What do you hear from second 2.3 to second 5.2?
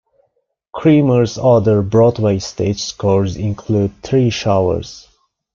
stage scores include "Three Showers".